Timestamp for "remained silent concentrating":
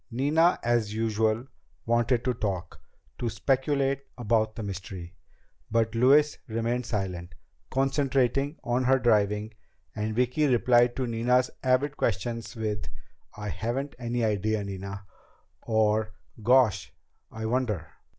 6.47-8.57